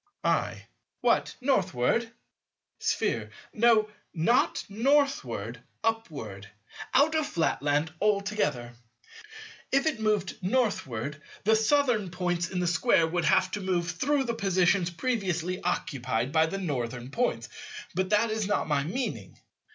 I. 0.23 0.65
What? 1.01 1.35
Northward? 1.41 2.11
Sphere. 2.79 3.29
No, 3.53 3.87
not 4.15 4.63
Northward; 4.67 5.61
upward; 5.83 6.49
out 6.95 7.13
of 7.13 7.27
Flatland 7.27 7.93
altogether. 8.01 8.73
If 9.71 9.85
it 9.85 9.99
moved 9.99 10.41
Northward, 10.41 11.21
the 11.43 11.55
Southern 11.55 12.09
points 12.09 12.49
in 12.49 12.59
the 12.59 12.65
Square 12.65 13.09
would 13.09 13.25
have 13.25 13.51
to 13.51 13.61
move 13.61 13.91
through 13.91 14.23
the 14.23 14.33
positions 14.33 14.89
previously 14.89 15.61
occupied 15.61 16.31
by 16.31 16.47
the 16.47 16.57
Northern 16.57 17.11
points. 17.11 17.47
But 17.93 18.09
that 18.09 18.31
is 18.31 18.47
not 18.47 18.67
my 18.67 18.83
meaning. 18.83 19.37